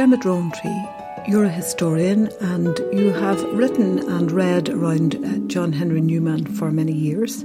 Dermot 0.00 0.20
Roantree, 0.20 1.28
you're 1.28 1.44
a 1.44 1.50
historian 1.50 2.30
and 2.40 2.78
you 2.90 3.12
have 3.12 3.42
written 3.52 3.98
and 3.98 4.32
read 4.32 4.70
around 4.70 5.16
uh, 5.16 5.46
John 5.46 5.74
Henry 5.74 6.00
Newman 6.00 6.46
for 6.56 6.70
many 6.70 6.94
years. 6.94 7.44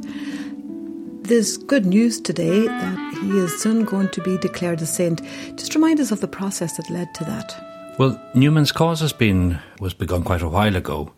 There's 1.23 1.57
good 1.57 1.85
news 1.85 2.21
today 2.21 2.65
that 2.65 3.13
he 3.15 3.39
is 3.39 3.61
soon 3.61 3.83
going 3.83 4.07
to 4.07 4.21
be 4.21 4.37
declared 4.37 4.81
a 4.81 4.85
saint. 4.85 5.21
Just 5.57 5.75
remind 5.75 5.99
us 5.99 6.11
of 6.11 6.21
the 6.21 6.29
process 6.29 6.77
that 6.77 6.89
led 6.89 7.13
to 7.15 7.25
that. 7.25 7.97
Well, 7.99 8.17
Newman's 8.33 8.71
cause 8.71 9.01
has 9.01 9.11
been 9.11 9.59
was 9.81 9.93
begun 9.93 10.23
quite 10.23 10.41
a 10.41 10.47
while 10.47 10.77
ago, 10.77 11.11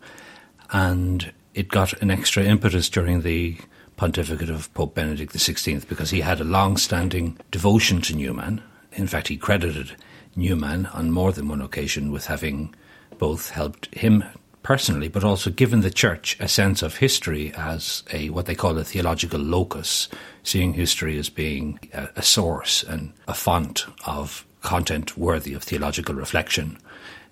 and 0.72 1.32
it 1.54 1.68
got 1.68 2.02
an 2.02 2.10
extra 2.10 2.42
impetus 2.42 2.88
during 2.88 3.20
the 3.20 3.58
pontificate 3.96 4.50
of 4.50 4.74
Pope 4.74 4.96
Benedict 4.96 5.32
XVI 5.32 5.88
because 5.88 6.10
he 6.10 6.20
had 6.20 6.40
a 6.40 6.44
long-standing 6.44 7.38
devotion 7.52 8.00
to 8.02 8.16
Newman. 8.16 8.60
In 8.90 9.06
fact, 9.06 9.28
he 9.28 9.36
credited 9.36 9.94
Newman 10.36 10.86
on 10.86 11.10
more 11.10 11.32
than 11.32 11.48
one 11.48 11.60
occasion 11.60 12.12
with 12.12 12.26
having 12.26 12.74
both 13.18 13.50
helped 13.50 13.92
him 13.94 14.24
personally, 14.62 15.08
but 15.08 15.24
also 15.24 15.50
given 15.50 15.80
the 15.80 15.90
church 15.90 16.36
a 16.40 16.48
sense 16.48 16.82
of 16.82 16.96
history 16.96 17.52
as 17.56 18.02
a 18.12 18.30
what 18.30 18.46
they 18.46 18.54
call 18.54 18.76
a 18.78 18.84
theological 18.84 19.40
locus, 19.40 20.08
seeing 20.42 20.74
history 20.74 21.18
as 21.18 21.30
being 21.30 21.78
a, 21.92 22.08
a 22.16 22.22
source 22.22 22.82
and 22.82 23.12
a 23.26 23.34
font 23.34 23.86
of 24.06 24.44
content 24.62 25.16
worthy 25.16 25.54
of 25.54 25.62
theological 25.62 26.14
reflection. 26.14 26.78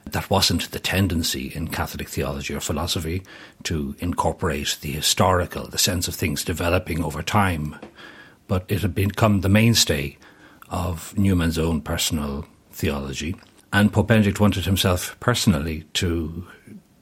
That 0.06 0.30
wasn't 0.30 0.70
the 0.70 0.78
tendency 0.78 1.52
in 1.54 1.68
Catholic 1.68 2.08
theology 2.08 2.54
or 2.54 2.60
philosophy 2.60 3.22
to 3.64 3.96
incorporate 3.98 4.78
the 4.80 4.92
historical, 4.92 5.66
the 5.66 5.78
sense 5.78 6.06
of 6.06 6.14
things 6.14 6.44
developing 6.44 7.02
over 7.02 7.22
time, 7.22 7.76
but 8.46 8.64
it 8.68 8.82
had 8.82 8.94
become 8.94 9.40
the 9.40 9.48
mainstay 9.48 10.16
of 10.70 11.16
Newman's 11.18 11.58
own 11.58 11.80
personal 11.80 12.46
theology. 12.76 13.34
And 13.72 13.92
Pope 13.92 14.08
Benedict 14.08 14.40
wanted 14.40 14.64
himself 14.64 15.16
personally 15.20 15.84
to 15.94 16.46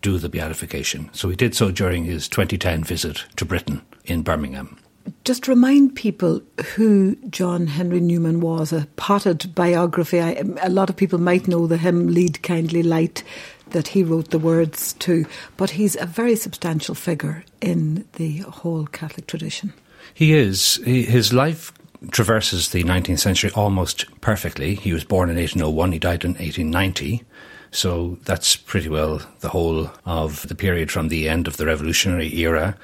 do 0.02 0.18
the 0.18 0.28
beatification. 0.28 1.10
So 1.12 1.28
he 1.28 1.36
did 1.36 1.54
so 1.54 1.70
during 1.70 2.04
his 2.04 2.28
2010 2.28 2.84
visit 2.84 3.24
to 3.36 3.44
Britain 3.44 3.82
in 4.04 4.22
Birmingham. 4.22 4.78
Just 5.24 5.48
remind 5.48 5.94
people 5.94 6.40
who 6.74 7.16
John 7.28 7.66
Henry 7.66 8.00
Newman 8.00 8.40
was, 8.40 8.72
a 8.72 8.86
potted 8.96 9.54
biography. 9.54 10.20
I, 10.20 10.42
a 10.62 10.70
lot 10.70 10.88
of 10.88 10.96
people 10.96 11.18
might 11.18 11.48
know 11.48 11.66
the 11.66 11.76
hymn 11.76 12.08
Lead 12.08 12.42
Kindly 12.42 12.82
Light 12.82 13.22
that 13.70 13.88
he 13.88 14.02
wrote 14.02 14.30
the 14.30 14.38
words 14.38 14.94
to, 14.94 15.26
but 15.56 15.70
he's 15.70 15.96
a 15.96 16.06
very 16.06 16.36
substantial 16.36 16.94
figure 16.94 17.44
in 17.60 18.06
the 18.14 18.38
whole 18.38 18.86
Catholic 18.86 19.26
tradition. 19.26 19.72
He 20.14 20.32
is. 20.32 20.80
He, 20.84 21.02
his 21.02 21.32
life 21.32 21.72
traverses 22.10 22.70
the 22.70 22.84
19th 22.84 23.20
century 23.20 23.50
almost 23.54 24.04
perfectly. 24.20 24.74
He 24.74 24.92
was 24.92 25.04
born 25.04 25.30
in 25.30 25.36
1801, 25.36 25.92
he 25.92 25.98
died 25.98 26.24
in 26.24 26.32
1890. 26.32 27.24
So 27.70 28.18
that's 28.24 28.54
pretty 28.56 28.88
well 28.88 29.20
the 29.40 29.48
whole 29.48 29.90
of 30.06 30.46
the 30.48 30.54
period 30.54 30.92
from 30.92 31.08
the 31.08 31.28
end 31.28 31.48
of 31.48 31.56
the 31.56 31.66
revolutionary 31.66 32.32
era 32.36 32.76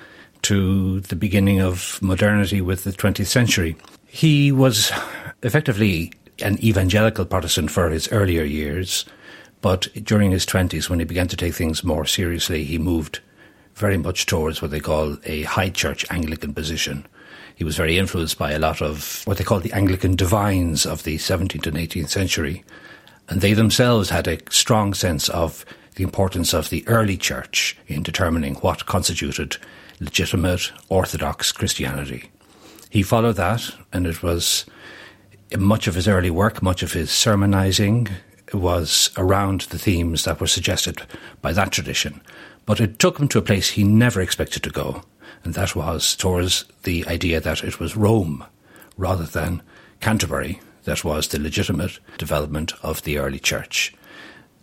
to 0.42 1.00
the 1.00 1.16
beginning 1.16 1.60
of 1.60 2.00
modernity 2.02 2.60
with 2.60 2.84
the 2.84 2.90
20th 2.92 3.26
century. 3.26 3.76
He 4.06 4.50
was 4.50 4.90
effectively 5.42 6.12
an 6.42 6.62
evangelical 6.64 7.24
Protestant 7.24 7.70
for 7.70 7.90
his 7.90 8.10
earlier 8.10 8.42
years, 8.42 9.04
but 9.60 9.88
during 10.02 10.30
his 10.30 10.46
20s, 10.46 10.88
when 10.88 10.98
he 10.98 11.04
began 11.04 11.28
to 11.28 11.36
take 11.36 11.54
things 11.54 11.84
more 11.84 12.06
seriously, 12.06 12.64
he 12.64 12.78
moved 12.78 13.20
very 13.74 13.98
much 13.98 14.26
towards 14.26 14.60
what 14.60 14.70
they 14.70 14.80
call 14.80 15.16
a 15.24 15.42
high 15.42 15.70
church 15.70 16.04
Anglican 16.10 16.54
position. 16.54 17.06
He 17.60 17.64
was 17.64 17.76
very 17.76 17.98
influenced 17.98 18.38
by 18.38 18.52
a 18.52 18.58
lot 18.58 18.80
of 18.80 19.20
what 19.26 19.36
they 19.36 19.44
called 19.44 19.64
the 19.64 19.72
Anglican 19.74 20.16
divines 20.16 20.86
of 20.86 21.02
the 21.02 21.18
17th 21.18 21.66
and 21.66 21.76
18th 21.76 22.08
century, 22.08 22.64
and 23.28 23.42
they 23.42 23.52
themselves 23.52 24.08
had 24.08 24.26
a 24.26 24.38
strong 24.48 24.94
sense 24.94 25.28
of 25.28 25.66
the 25.96 26.02
importance 26.02 26.54
of 26.54 26.70
the 26.70 26.88
early 26.88 27.18
church 27.18 27.76
in 27.86 28.02
determining 28.02 28.54
what 28.54 28.86
constituted 28.86 29.58
legitimate 30.00 30.72
Orthodox 30.88 31.52
Christianity. 31.52 32.30
He 32.88 33.02
followed 33.02 33.36
that, 33.36 33.70
and 33.92 34.06
it 34.06 34.22
was 34.22 34.64
much 35.54 35.86
of 35.86 35.96
his 35.96 36.08
early 36.08 36.30
work, 36.30 36.62
much 36.62 36.82
of 36.82 36.94
his 36.94 37.10
sermonizing 37.10 38.08
was 38.54 39.10
around 39.18 39.60
the 39.68 39.78
themes 39.78 40.24
that 40.24 40.40
were 40.40 40.46
suggested 40.46 41.02
by 41.42 41.52
that 41.52 41.72
tradition. 41.72 42.22
But 42.66 42.80
it 42.80 42.98
took 42.98 43.18
him 43.18 43.28
to 43.28 43.38
a 43.38 43.42
place 43.42 43.70
he 43.70 43.84
never 43.84 44.20
expected 44.20 44.62
to 44.62 44.70
go, 44.70 45.02
and 45.44 45.54
that 45.54 45.74
was 45.74 46.14
towards 46.16 46.64
the 46.84 47.06
idea 47.06 47.40
that 47.40 47.64
it 47.64 47.80
was 47.80 47.96
Rome 47.96 48.44
rather 48.96 49.24
than 49.24 49.62
Canterbury 50.00 50.60
that 50.84 51.04
was 51.04 51.28
the 51.28 51.38
legitimate 51.38 51.98
development 52.18 52.72
of 52.82 53.02
the 53.02 53.18
early 53.18 53.38
church. 53.38 53.94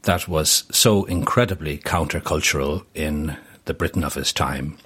That 0.03 0.27
was 0.27 0.63
so 0.71 1.05
incredibly 1.05 1.77
countercultural 1.77 2.85
in 2.95 3.37
the 3.65 3.73
Britain 3.73 4.03
of 4.03 4.13
his 4.13 4.33
time 4.33 4.77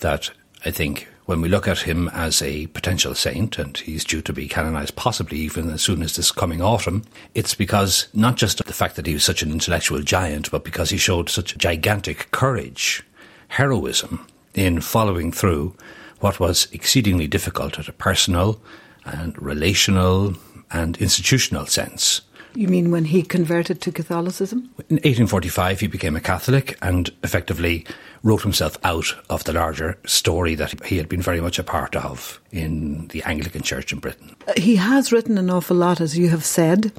that 0.00 0.30
I 0.64 0.70
think 0.70 1.08
when 1.26 1.40
we 1.40 1.48
look 1.48 1.66
at 1.66 1.80
him 1.80 2.08
as 2.10 2.40
a 2.40 2.68
potential 2.68 3.14
saint, 3.14 3.58
and 3.58 3.76
he's 3.78 4.04
due 4.04 4.22
to 4.22 4.32
be 4.32 4.48
canonized 4.48 4.94
possibly 4.94 5.38
even 5.38 5.68
as 5.70 5.82
soon 5.82 6.02
as 6.02 6.14
this 6.14 6.30
coming 6.30 6.62
autumn, 6.62 7.02
it's 7.34 7.54
because 7.54 8.06
not 8.14 8.36
just 8.36 8.64
the 8.64 8.72
fact 8.72 8.94
that 8.94 9.06
he 9.06 9.12
was 9.12 9.24
such 9.24 9.42
an 9.42 9.50
intellectual 9.50 10.00
giant, 10.02 10.50
but 10.50 10.64
because 10.64 10.90
he 10.90 10.96
showed 10.96 11.28
such 11.28 11.58
gigantic 11.58 12.30
courage, 12.30 13.02
heroism 13.48 14.26
in 14.54 14.80
following 14.80 15.32
through 15.32 15.74
what 16.20 16.38
was 16.38 16.68
exceedingly 16.72 17.26
difficult 17.26 17.78
at 17.78 17.88
a 17.88 17.92
personal 17.92 18.60
and 19.04 19.40
relational 19.42 20.34
and 20.70 20.96
institutional 20.98 21.66
sense. 21.66 22.22
You 22.56 22.68
mean 22.68 22.90
when 22.90 23.04
he 23.04 23.22
converted 23.22 23.82
to 23.82 23.92
Catholicism? 23.92 24.70
In 24.88 24.96
1845, 24.96 25.80
he 25.80 25.86
became 25.88 26.16
a 26.16 26.22
Catholic 26.22 26.78
and 26.80 27.10
effectively 27.22 27.84
wrote 28.22 28.40
himself 28.40 28.78
out 28.82 29.14
of 29.28 29.44
the 29.44 29.52
larger 29.52 29.98
story 30.06 30.54
that 30.54 30.82
he 30.86 30.96
had 30.96 31.06
been 31.06 31.20
very 31.20 31.42
much 31.42 31.58
a 31.58 31.62
part 31.62 31.94
of 31.94 32.40
in 32.50 33.08
the 33.08 33.22
Anglican 33.24 33.60
Church 33.60 33.92
in 33.92 33.98
Britain. 33.98 34.34
Uh, 34.48 34.54
he 34.56 34.76
has 34.76 35.12
written 35.12 35.36
an 35.36 35.50
awful 35.50 35.76
lot, 35.76 36.00
as 36.00 36.16
you 36.16 36.30
have 36.30 36.46
said. 36.46 36.92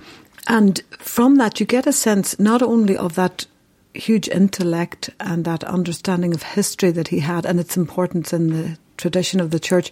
And 0.48 0.80
from 1.00 1.38
that, 1.38 1.60
you 1.60 1.66
get 1.66 1.88
a 1.88 1.92
sense 1.92 2.40
not 2.40 2.62
only 2.62 2.96
of 2.96 3.16
that 3.16 3.48
huge 3.96 4.30
intellect 4.30 5.10
and 5.20 5.44
that 5.46 5.64
understanding 5.64 6.36
of 6.36 6.44
history 6.44 6.92
that 6.92 7.08
he 7.08 7.20
had 7.20 7.48
and 7.48 7.60
its 7.60 7.76
importance 7.76 8.32
in 8.32 8.50
the 8.50 8.78
tradition 8.98 9.40
of 9.40 9.50
the 9.50 9.60
church, 9.60 9.92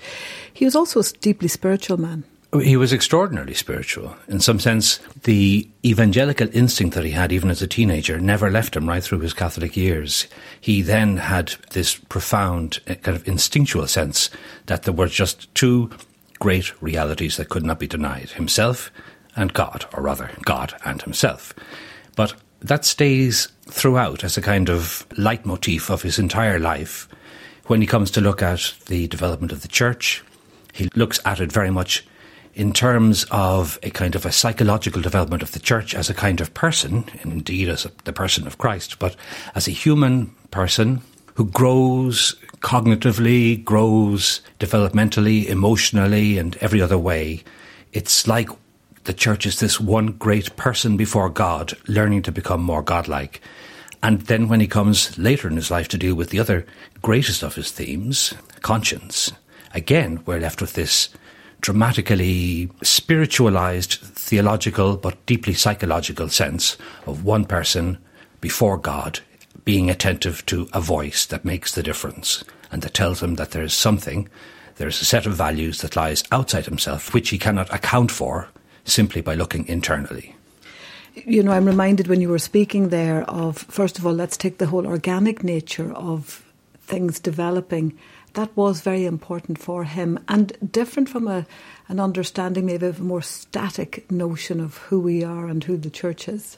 he 0.54 0.64
was 0.64 0.76
also 0.76 1.00
a 1.00 1.04
deeply 1.22 1.48
spiritual 1.48 1.98
man. 1.98 2.24
He 2.60 2.78
was 2.78 2.94
extraordinarily 2.94 3.54
spiritual. 3.54 4.16
In 4.28 4.40
some 4.40 4.60
sense, 4.60 4.98
the 5.24 5.68
evangelical 5.84 6.50
instinct 6.54 6.96
that 6.96 7.06
he 7.06 7.12
had 7.12 7.32
even 7.32 7.50
as 7.50 7.62
a 7.62 7.68
teenager 7.68 8.20
never 8.20 8.52
left 8.52 8.76
him 8.76 8.88
right 8.88 9.04
through 9.04 9.20
his 9.20 9.34
Catholic 9.34 9.76
years. 9.76 10.28
He 10.60 10.82
then 10.82 11.18
had 11.18 11.56
this 11.72 11.96
profound 11.96 12.80
uh, 12.88 12.96
kind 12.96 13.16
of 13.16 13.28
instinctual 13.28 13.88
sense 13.88 14.30
that 14.66 14.84
there 14.84 14.94
were 14.94 15.08
just 15.08 15.54
two 15.56 15.90
great 16.40 16.82
realities 16.82 17.38
that 17.38 17.50
could 17.50 17.64
not 17.64 17.80
be 17.80 17.88
denied 17.88 18.32
himself 18.32 18.92
and 19.36 19.54
God, 19.54 19.86
or 19.94 20.04
rather, 20.04 20.32
God 20.44 20.74
and 20.86 21.02
himself. 21.02 21.54
But 22.16 22.36
that 22.62 22.86
stays 22.86 23.48
throughout 23.70 24.24
as 24.24 24.38
a 24.38 24.42
kind 24.42 24.70
of 24.70 25.06
leitmotif 25.18 25.90
of 25.90 26.02
his 26.02 26.20
entire 26.20 26.60
life. 26.60 27.08
When 27.66 27.82
he 27.82 27.88
comes 27.88 28.12
to 28.12 28.22
look 28.22 28.42
at 28.42 28.76
the 28.88 29.08
development 29.08 29.52
of 29.52 29.62
the 29.62 29.68
church, 29.68 30.24
he 30.74 30.90
looks 30.96 31.20
at 31.26 31.40
it 31.40 31.52
very 31.52 31.72
much 31.72 32.06
in 32.56 32.72
terms 32.72 33.26
of 33.32 33.78
a 33.84 33.90
kind 33.90 34.16
of 34.16 34.26
a 34.26 34.32
psychological 34.32 35.02
development 35.02 35.44
of 35.44 35.52
the 35.52 35.60
church 35.60 35.94
as 35.94 36.10
a 36.10 36.14
kind 36.14 36.40
of 36.40 36.54
person, 36.54 37.04
indeed 37.24 37.68
as 37.68 37.86
a, 37.86 37.92
the 38.06 38.14
person 38.14 38.48
of 38.48 38.58
Christ, 38.58 38.98
but 38.98 39.16
as 39.54 39.68
a 39.68 39.72
human 39.72 40.28
person 40.52 41.02
who 41.36 41.46
grows 41.46 42.36
cognitively, 42.62 43.62
grows 43.64 44.40
developmentally, 44.60 45.46
emotionally, 45.48 46.38
and 46.38 46.56
every 46.62 46.82
other 46.82 46.98
way. 46.98 47.44
It's 47.92 48.26
like 48.26 48.50
the 49.04 49.14
church 49.14 49.46
is 49.46 49.60
this 49.60 49.80
one 49.80 50.14
great 50.14 50.56
person 50.56 50.96
before 50.96 51.30
God, 51.30 51.74
learning 51.88 52.22
to 52.24 52.32
become 52.32 52.62
more 52.62 52.82
godlike. 52.82 53.42
And 54.02 54.22
then 54.22 54.48
when 54.48 54.62
he 54.62 54.68
comes 54.68 55.18
later 55.18 55.50
in 55.50 55.58
his 55.58 55.70
life 55.72 55.90
to 55.90 55.98
deal 55.98 56.16
with 56.16 56.30
the 56.30 56.40
other 56.40 56.66
greatest 57.02 57.44
of 57.44 57.56
his 57.56 57.72
themes, 57.72 58.34
conscience, 58.62 59.34
again, 59.74 60.24
we're 60.26 60.40
left 60.40 60.62
with 60.62 60.74
this 60.74 61.10
dramatically 61.66 62.70
spiritualized, 62.84 63.94
theological, 64.00 64.98
but 64.98 65.26
deeply 65.26 65.56
psychological 65.56 66.30
sense 66.30 66.78
of 67.08 67.26
one 67.26 67.44
person 67.44 67.98
before 68.40 68.78
God 68.78 69.20
being 69.64 69.90
attentive 69.90 70.46
to 70.46 70.70
a 70.74 70.80
voice 70.80 71.26
that 71.26 71.44
makes 71.44 71.74
the 71.74 71.82
difference 71.82 72.44
and 72.72 72.84
that 72.84 72.94
tells 72.94 73.24
him 73.24 73.34
that 73.36 73.50
there 73.50 73.64
is 73.64 73.74
something, 73.74 74.30
there 74.76 74.88
is 74.88 75.02
a 75.02 75.06
set 75.06 75.26
of 75.26 75.34
values 75.34 75.82
that 75.82 75.96
lies 75.96 76.24
outside 76.32 76.66
himself, 76.66 77.16
which 77.16 77.30
he 77.30 77.40
cannot 77.40 77.74
account 77.74 78.12
for 78.12 78.48
simply 78.84 79.22
by 79.22 79.34
looking 79.34 79.68
internally. 79.68 80.36
You 81.16 81.42
know, 81.42 81.52
I'm 81.52 81.66
reminded 81.66 82.08
when 82.08 82.22
you 82.22 82.30
were 82.30 82.38
speaking 82.38 82.90
there 82.90 83.24
of, 83.24 83.58
first 83.58 83.98
of 83.98 84.06
all, 84.06 84.14
let's 84.14 84.38
take 84.38 84.60
the 84.60 84.68
whole 84.68 84.86
organic 84.86 85.44
nature 85.44 85.92
of 85.96 86.46
things 86.82 87.20
developing 87.20 87.98
that 88.36 88.56
was 88.56 88.82
very 88.82 89.06
important 89.06 89.58
for 89.58 89.84
him 89.84 90.20
and 90.28 90.54
different 90.72 91.10
from 91.10 91.28
a, 91.28 91.46
an 91.88 92.00
understanding 92.00 92.66
maybe 92.66 92.86
of 92.86 93.00
a 93.00 93.04
more 93.04 93.22
static 93.22 94.10
notion 94.12 94.60
of 94.60 94.78
who 94.78 95.00
we 95.00 95.24
are 95.24 95.48
and 95.48 95.64
who 95.64 95.78
the 95.78 95.90
church 95.90 96.28
is. 96.28 96.58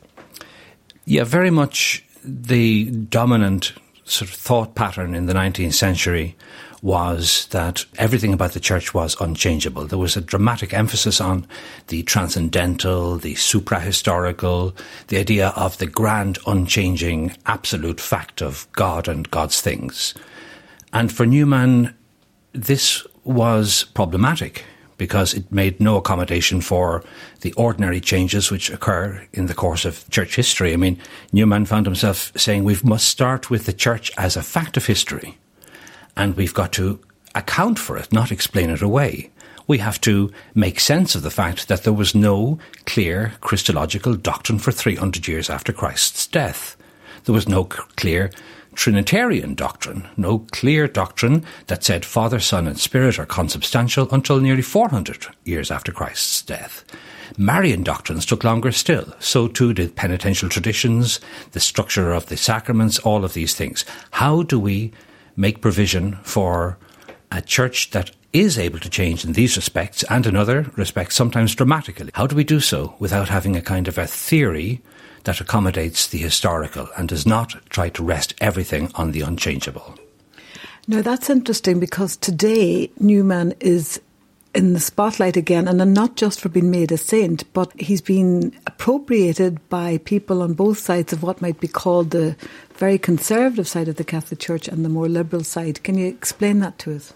Yeah, 1.05 1.23
very 1.23 1.51
much 1.51 2.03
the 2.23 2.91
dominant 2.91 3.73
sort 4.03 4.29
of 4.29 4.35
thought 4.35 4.75
pattern 4.75 5.15
in 5.15 5.25
the 5.25 5.33
19th 5.33 5.73
century 5.73 6.35
was 6.81 7.47
that 7.47 7.85
everything 7.97 8.33
about 8.33 8.51
the 8.51 8.59
church 8.59 8.93
was 8.93 9.19
unchangeable. 9.19 9.85
There 9.85 9.97
was 9.97 10.15
a 10.15 10.21
dramatic 10.21 10.73
emphasis 10.73 11.19
on 11.19 11.47
the 11.87 12.03
transcendental, 12.03 13.17
the 13.17 13.33
suprahistorical, 13.33 14.73
the 15.07 15.17
idea 15.17 15.49
of 15.55 15.77
the 15.77 15.87
grand, 15.87 16.37
unchanging, 16.45 17.35
absolute 17.45 17.99
fact 17.99 18.41
of 18.41 18.67
God 18.73 19.07
and 19.07 19.29
God's 19.31 19.59
things. 19.59 20.13
And 20.93 21.11
for 21.11 21.25
Newman, 21.25 21.93
this 22.53 23.05
was 23.23 23.85
problematic 23.93 24.63
because 24.97 25.33
it 25.33 25.51
made 25.51 25.79
no 25.79 25.97
accommodation 25.97 26.59
for 26.59 27.03
the 27.41 27.53
ordinary 27.53 27.99
changes 27.99 28.49
which 28.49 28.71
occur 28.71 29.25
in 29.31 29.45
the 29.45 29.53
course 29.53 29.85
of 29.85 30.09
church 30.09 30.35
history. 30.35 30.73
I 30.73 30.77
mean, 30.77 30.99
Newman 31.31 31.65
found 31.65 31.85
himself 31.85 32.31
saying 32.35 32.63
we 32.63 32.77
must 32.83 33.07
start 33.07 33.49
with 33.49 33.65
the 33.65 33.73
church 33.73 34.11
as 34.17 34.35
a 34.35 34.41
fact 34.41 34.75
of 34.75 34.87
history 34.87 35.37
and 36.15 36.35
we've 36.35 36.53
got 36.53 36.73
to 36.73 36.99
account 37.35 37.77
for 37.77 37.97
it, 37.97 38.11
not 38.11 38.31
explain 38.31 38.71
it 38.71 38.81
away. 38.81 39.29
We 39.67 39.77
have 39.77 40.01
to 40.01 40.31
make 40.55 40.79
sense 40.79 41.13
of 41.13 41.21
the 41.21 41.29
fact 41.29 41.67
that 41.67 41.83
there 41.83 41.93
was 41.93 42.15
no 42.15 42.57
clear 42.85 43.33
Christological 43.41 44.15
doctrine 44.15 44.59
for 44.59 44.71
300 44.71 45.27
years 45.27 45.49
after 45.49 45.71
Christ's 45.71 46.25
death. 46.25 46.75
There 47.25 47.35
was 47.35 47.47
no 47.47 47.65
clear 47.65 48.31
Trinitarian 48.77 49.55
doctrine, 49.55 50.07
no 50.17 50.45
clear 50.51 50.87
doctrine 50.87 51.43
that 51.65 51.83
said 51.83 52.05
Father, 52.05 52.39
Son, 52.39 52.67
and 52.67 52.79
Spirit 52.79 53.17
are 53.17 53.25
consubstantial 53.25 54.07
until 54.11 54.39
nearly 54.39 54.61
400 54.61 55.25
years 55.43 55.71
after 55.71 55.91
Christ's 55.91 56.43
death. 56.43 56.85
Marian 57.39 57.81
doctrines 57.81 58.23
took 58.23 58.43
longer 58.43 58.71
still. 58.71 59.15
So 59.17 59.47
too 59.47 59.73
did 59.73 59.95
penitential 59.95 60.47
traditions, 60.47 61.19
the 61.53 61.59
structure 61.59 62.13
of 62.13 62.27
the 62.27 62.37
sacraments, 62.37 62.99
all 62.99 63.25
of 63.25 63.33
these 63.33 63.55
things. 63.55 63.83
How 64.11 64.43
do 64.43 64.59
we 64.59 64.93
make 65.35 65.59
provision 65.59 66.19
for 66.21 66.77
a 67.31 67.41
church 67.41 67.89
that 67.91 68.11
is 68.31 68.59
able 68.59 68.79
to 68.79 68.89
change 68.91 69.25
in 69.25 69.33
these 69.33 69.55
respects 69.55 70.03
and 70.03 70.27
in 70.27 70.35
other 70.35 70.71
respects, 70.75 71.15
sometimes 71.15 71.55
dramatically. 71.55 72.11
How 72.13 72.27
do 72.27 72.35
we 72.35 72.43
do 72.43 72.59
so 72.59 72.95
without 72.99 73.29
having 73.29 73.55
a 73.55 73.61
kind 73.61 73.87
of 73.87 73.97
a 73.97 74.05
theory 74.05 74.81
that 75.27 75.41
accommodates 75.41 76.07
the 76.07 76.17
historical 76.17 76.87
and 76.97 77.09
does 77.09 77.25
not 77.25 77.53
try 77.69 77.89
to 77.89 78.01
rest 78.01 78.33
everything 78.39 78.89
on 78.95 79.11
the 79.11 79.19
unchangeable? 79.21 79.93
Now, 80.87 81.01
that's 81.01 81.29
interesting 81.29 81.81
because 81.81 82.15
today 82.15 82.89
Newman 82.97 83.53
is 83.59 83.99
in 84.55 84.71
the 84.71 84.79
spotlight 84.79 85.35
again, 85.35 85.67
and 85.67 85.93
not 85.93 86.15
just 86.15 86.39
for 86.39 86.47
being 86.47 86.71
made 86.71 86.93
a 86.93 86.97
saint, 86.97 87.43
but 87.51 87.69
he's 87.77 88.01
been 88.01 88.57
appropriated 88.65 89.59
by 89.67 89.97
people 89.99 90.41
on 90.41 90.53
both 90.53 90.79
sides 90.79 91.11
of 91.11 91.23
what 91.23 91.41
might 91.41 91.59
be 91.59 91.67
called 91.67 92.11
the 92.11 92.35
very 92.75 92.97
conservative 92.97 93.67
side 93.67 93.89
of 93.89 93.97
the 93.97 94.05
Catholic 94.05 94.39
Church 94.39 94.69
and 94.69 94.85
the 94.85 94.89
more 94.89 95.09
liberal 95.09 95.43
side. 95.43 95.83
Can 95.83 95.97
you 95.97 96.07
explain 96.07 96.59
that 96.59 96.79
to 96.79 96.95
us? 96.95 97.13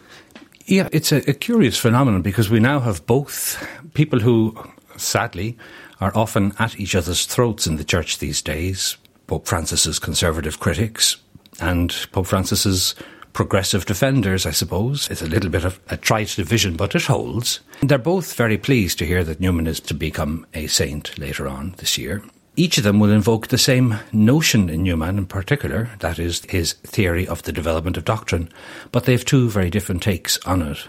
Yeah, 0.66 0.90
it's 0.92 1.14
a, 1.14 1.30
a 1.30 1.34
curious 1.34 1.78
phenomenon 1.78 2.22
because 2.22 2.50
we 2.50 2.60
now 2.60 2.82
have 2.82 3.06
both 3.06 3.66
people 3.94 4.20
who, 4.20 4.54
sadly, 4.98 5.58
are 6.02 6.12
often 6.16 6.54
at 6.60 6.78
each 6.80 6.96
other's 6.96 7.26
throats 7.26 7.68
in 7.68 7.78
the 7.78 7.84
church 7.86 8.18
these 8.18 8.42
days. 8.42 8.98
Pope 9.28 9.48
Francis's 9.48 10.00
conservative 10.00 10.60
critics 10.60 11.18
and 11.62 11.96
Pope 12.12 12.28
Francis's 12.28 12.96
progressive 13.34 13.86
defenders, 13.86 14.46
I 14.46 14.52
suppose. 14.52 15.10
It's 15.10 15.22
a 15.22 15.28
little 15.28 15.50
bit 15.50 15.64
of 15.64 15.80
a 15.90 15.96
trite 15.96 16.36
division, 16.36 16.76
but 16.76 16.96
it 16.96 17.04
holds. 17.04 17.62
And 17.80 17.90
They're 17.90 17.98
both 17.98 18.34
very 18.34 18.58
pleased 18.58 19.00
to 19.00 19.06
hear 19.06 19.24
that 19.24 19.40
Newman 19.40 19.68
is 19.68 19.80
to 19.82 19.94
become 19.94 20.46
a 20.54 20.68
saint 20.68 21.18
later 21.18 21.48
on 21.48 21.76
this 21.78 21.98
year. 21.98 22.22
Each 22.58 22.78
of 22.78 22.84
them 22.84 23.00
will 23.00 23.12
invoke 23.12 23.48
the 23.48 23.58
same 23.58 23.98
notion 24.12 24.70
in 24.70 24.84
Newman 24.84 25.18
in 25.18 25.26
particular, 25.26 25.90
that 26.00 26.20
is, 26.20 26.44
his 26.50 26.74
theory 26.74 27.26
of 27.26 27.44
the 27.44 27.54
development 27.54 27.96
of 27.96 28.04
doctrine, 28.04 28.50
but 28.92 29.06
they 29.06 29.14
have 29.14 29.24
two 29.24 29.50
very 29.50 29.70
different 29.70 30.04
takes 30.04 30.38
on 30.40 30.62
it. 30.62 30.80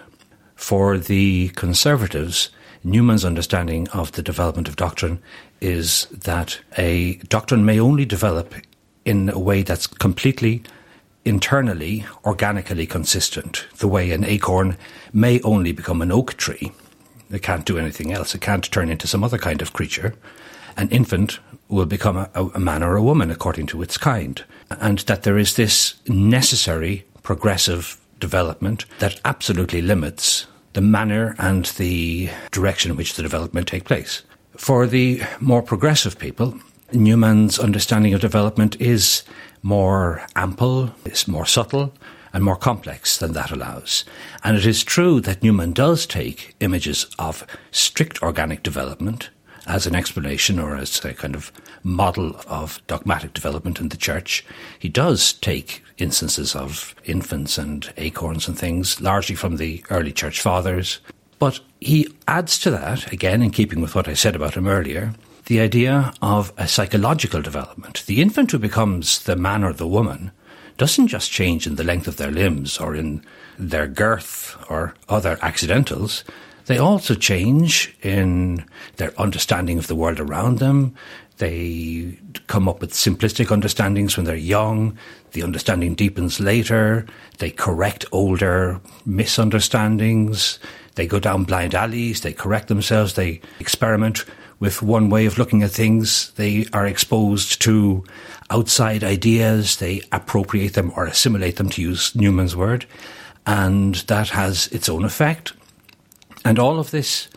For 0.57 0.99
the 0.99 1.51
conservatives, 1.51 2.51
Newman's 2.85 3.25
understanding 3.25 3.89
of 3.89 4.13
the 4.13 4.23
development 4.23 4.69
of 4.69 4.77
doctrine 4.77 5.21
is 5.61 6.07
that 6.07 6.59
a 6.77 7.15
doctrine 7.29 7.65
may 7.65 7.79
only 7.79 8.05
develop 8.05 8.55
in 9.05 9.29
a 9.29 9.39
way 9.39 9.63
that's 9.63 9.87
completely 9.87 10.63
internally, 11.25 12.05
organically 12.25 12.87
consistent, 12.87 13.67
the 13.79 13.89
way 13.89 14.11
an 14.11 14.25
acorn 14.25 14.77
may 15.13 15.41
only 15.43 15.73
become 15.73 16.03
an 16.03 16.11
oak 16.11 16.35
tree. 16.35 16.73
It 17.31 17.43
can't 17.43 17.65
do 17.65 17.79
anything 17.79 18.13
else. 18.13 18.35
It 18.35 18.41
can't 18.41 18.71
turn 18.71 18.91
into 18.91 19.07
some 19.07 19.25
other 19.25 19.39
kind 19.39 19.63
of 19.63 19.73
creature. 19.73 20.15
An 20.77 20.89
infant 20.91 21.39
will 21.69 21.87
become 21.87 22.17
a, 22.17 22.31
a 22.35 22.59
man 22.59 22.83
or 22.83 22.97
a 22.97 23.03
woman 23.03 23.31
according 23.31 23.67
to 23.69 23.83
its 23.83 23.97
kind. 23.97 24.43
And 24.71 24.99
that 25.01 25.23
there 25.23 25.39
is 25.39 25.57
this 25.57 25.95
necessary 26.09 27.05
progressive 27.23 27.99
development 28.19 28.85
that 28.99 29.21
absolutely 29.25 29.83
limits 29.83 30.47
the 30.73 30.81
manner 30.81 31.35
and 31.39 31.67
the 31.77 32.31
direction 32.51 32.91
in 32.91 32.97
which 32.97 33.15
the 33.15 33.23
development 33.23 33.69
take 33.69 33.85
place. 33.85 34.23
For 34.57 34.87
the 34.87 35.23
more 35.41 35.63
progressive 35.63 36.19
people, 36.19 36.59
Newman's 36.93 37.59
understanding 37.59 38.15
of 38.15 38.21
development 38.21 38.81
is 38.81 39.23
more 39.63 40.27
ample, 40.37 40.95
it's 41.05 41.27
more 41.27 41.47
subtle, 41.47 41.95
and 42.33 42.45
more 42.45 42.57
complex 42.57 43.19
than 43.19 43.33
that 43.33 43.51
allows. 43.51 44.05
And 44.43 44.57
it 44.57 44.67
is 44.67 44.83
true 44.83 45.21
that 45.21 45.43
Newman 45.43 45.73
does 45.73 46.07
take 46.07 46.55
images 46.61 47.07
of 47.19 47.47
strict 47.71 48.23
organic 48.23 48.63
development 48.63 49.31
as 49.67 49.87
an 49.87 49.95
explanation 49.95 50.59
or 50.59 50.77
as 50.77 51.05
a 51.05 51.15
kind 51.15 51.35
of 51.35 51.53
model 51.83 52.41
of 52.47 52.85
dogmatic 52.87 53.33
development 53.33 53.81
in 53.81 53.89
the 53.89 53.97
church. 53.97 54.45
He 54.79 54.89
does 54.89 55.33
take 55.35 55.83
instances 55.99 56.55
of 56.55 56.95
infants 57.05 57.59
and 57.59 57.93
acorns 57.97 58.49
and 58.49 58.59
things, 58.59 59.01
largely 59.01 59.37
from 59.37 59.57
the 59.57 59.85
early 59.91 60.13
church 60.13 60.41
fathers. 60.41 61.01
But 61.39 61.61
he 61.81 62.09
adds 62.29 62.59
to 62.61 62.71
that, 62.71 63.13
again 63.13 63.43
in 63.43 63.51
keeping 63.51 63.81
with 63.81 63.95
what 63.95 64.09
I 64.09 64.15
said 64.15 64.37
about 64.37 64.55
him 64.55 64.69
earlier, 64.69 65.15
the 65.47 65.61
idea 65.61 66.13
of 66.23 66.53
a 66.57 66.69
psychological 66.69 67.43
development. 67.43 68.05
The 68.07 68.23
infant 68.23 68.53
who 68.53 68.59
becomes 68.59 69.25
the 69.25 69.37
man 69.37 69.65
or 69.65 69.73
the 69.73 69.89
woman 69.89 70.31
doesn't 70.79 71.09
just 71.09 71.31
change 71.31 71.67
in 71.67 71.77
the 71.77 71.85
length 71.85 72.07
of 72.07 72.17
their 72.17 72.31
limbs 72.31 72.79
or 72.79 72.95
in 72.95 73.25
their 73.59 73.87
girth 73.87 74.57
or 74.71 74.95
other 75.09 75.39
accidentals. 75.43 76.25
They 76.67 76.79
also 76.79 77.15
change 77.15 77.95
in 78.03 78.65
their 78.97 79.19
understanding 79.21 79.79
of 79.79 79.87
the 79.87 79.97
world 79.97 80.21
around 80.21 80.59
them. 80.59 80.95
They 81.39 82.19
come 82.47 82.69
up 82.69 82.81
with 82.81 82.93
simplistic 82.93 83.51
understandings 83.51 84.17
when 84.17 84.27
they're 84.27 84.37
young. 84.37 84.97
The 85.33 85.43
understanding 85.43 85.95
deepens 85.95 86.39
later. 86.39 87.07
They 87.39 87.51
correct 87.51 88.05
older 88.13 88.81
misunderstandings. 89.05 90.59
They 90.95 91.07
go 91.07 91.19
down 91.19 91.45
blind 91.45 91.75
alleys. 91.75 92.21
They 92.21 92.33
correct 92.33 92.69
themselves. 92.69 93.15
They 93.15 93.41
experiment 93.59 94.25
with 94.61 94.83
one 94.83 95.11
way 95.11 95.27
of 95.27 95.39
looking 95.39 95.65
at 95.65 95.73
things. 95.73 96.31
They 96.37 96.67
are 96.73 96.87
exposed 96.87 97.61
to 97.63 98.05
outside 98.51 99.03
ideas. 99.03 99.79
They 99.79 100.03
appropriate 100.13 100.75
them 100.75 100.93
or 100.95 101.07
assimilate 101.07 101.57
them, 101.57 101.71
to 101.71 101.83
use 101.83 102.15
Newman's 102.15 102.55
word. 102.55 102.87
And 103.47 103.97
that 104.07 104.29
has 104.29 104.69
its 104.69 104.89
own 104.89 105.05
effect. 105.05 105.55
And 106.45 106.59
all 106.59 106.79
of 106.79 106.91
this, 106.91 107.29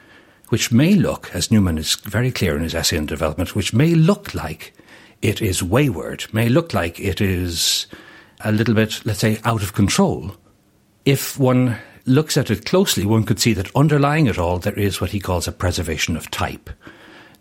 which 0.50 0.72
may 0.72 0.94
look, 0.96 1.34
as 1.34 1.52
Newman 1.52 1.78
is 1.78 1.96
very 1.96 2.32
clear 2.32 2.56
in 2.56 2.64
his 2.64 2.76
essay 2.76 2.98
on 2.98 3.06
development, 3.06 3.56
which 3.56 3.74
may 3.74 3.94
look 3.94 4.34
like 4.34 4.74
it 5.22 5.42
is 5.42 5.64
wayward, 5.64 6.26
may 6.34 6.50
look 6.50 6.74
like 6.74 7.00
it 7.00 7.22
is 7.22 7.88
a 8.42 8.52
little 8.52 8.74
bit, 8.74 9.06
let's 9.06 9.20
say, 9.20 9.40
out 9.44 9.64
of 9.64 9.74
control. 9.74 10.36
If 11.06 11.40
one 11.40 11.78
looks 12.06 12.38
at 12.38 12.52
it 12.52 12.66
closely, 12.66 13.06
one 13.06 13.24
could 13.24 13.40
see 13.40 13.54
that 13.54 13.76
underlying 13.76 14.28
it 14.28 14.38
all, 14.38 14.60
there 14.60 14.78
is 14.78 15.02
what 15.02 15.12
he 15.12 15.20
calls 15.20 15.48
a 15.48 15.52
preservation 15.52 16.16
of 16.16 16.30
type 16.32 16.70